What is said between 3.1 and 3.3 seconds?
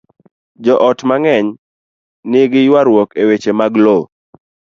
e